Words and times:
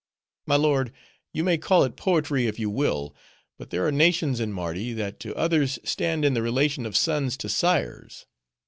My 0.47 0.55
lord, 0.55 0.91
you 1.31 1.43
may 1.43 1.59
call 1.59 1.83
it 1.83 1.95
poetry 1.95 2.47
if 2.47 2.57
you 2.57 2.71
will, 2.71 3.15
but 3.59 3.69
there 3.69 3.85
are 3.85 3.91
nations 3.91 4.39
in 4.39 4.51
Mardi, 4.51 4.93
that 4.93 5.19
to 5.19 5.35
others 5.35 5.77
stand 5.83 6.25
in 6.25 6.33
the 6.33 6.41
relation 6.41 6.87
of 6.87 6.97
sons 6.97 7.37
to 7.37 7.47
sires. 7.47 8.25